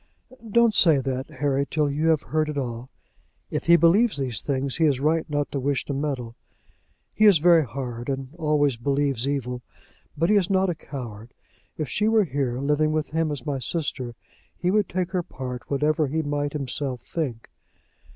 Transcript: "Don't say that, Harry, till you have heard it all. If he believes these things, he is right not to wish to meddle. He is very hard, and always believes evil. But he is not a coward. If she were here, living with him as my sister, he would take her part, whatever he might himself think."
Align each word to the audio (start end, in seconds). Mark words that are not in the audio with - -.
"Don't 0.49 0.73
say 0.73 0.97
that, 0.97 1.29
Harry, 1.29 1.63
till 1.69 1.87
you 1.87 2.07
have 2.07 2.23
heard 2.23 2.49
it 2.49 2.57
all. 2.57 2.89
If 3.51 3.65
he 3.67 3.75
believes 3.75 4.17
these 4.17 4.41
things, 4.41 4.77
he 4.77 4.85
is 4.85 4.99
right 4.99 5.29
not 5.29 5.51
to 5.51 5.59
wish 5.59 5.85
to 5.85 5.93
meddle. 5.93 6.35
He 7.13 7.25
is 7.25 7.37
very 7.37 7.63
hard, 7.63 8.09
and 8.09 8.33
always 8.33 8.77
believes 8.77 9.29
evil. 9.29 9.61
But 10.17 10.31
he 10.31 10.37
is 10.37 10.49
not 10.49 10.71
a 10.71 10.73
coward. 10.75 11.35
If 11.77 11.87
she 11.87 12.07
were 12.07 12.23
here, 12.23 12.57
living 12.59 12.91
with 12.91 13.11
him 13.11 13.31
as 13.31 13.45
my 13.45 13.59
sister, 13.59 14.15
he 14.57 14.71
would 14.71 14.89
take 14.89 15.11
her 15.11 15.21
part, 15.21 15.69
whatever 15.69 16.07
he 16.07 16.23
might 16.23 16.53
himself 16.53 17.01
think." 17.03 17.51